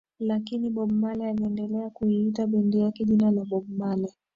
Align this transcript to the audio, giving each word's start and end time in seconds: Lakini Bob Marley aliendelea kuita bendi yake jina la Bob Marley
Lakini 0.19 0.69
Bob 0.69 0.91
Marley 0.91 1.29
aliendelea 1.29 1.89
kuita 1.89 2.47
bendi 2.47 2.79
yake 2.79 3.03
jina 3.05 3.31
la 3.31 3.43
Bob 3.45 3.69
Marley 3.69 4.11